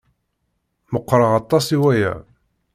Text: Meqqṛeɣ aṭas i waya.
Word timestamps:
Meqqṛeɣ 0.93 1.31
aṭas 1.39 1.65
i 1.75 1.77
waya. 1.81 2.13